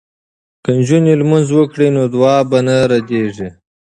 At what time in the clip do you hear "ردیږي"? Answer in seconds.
2.91-3.49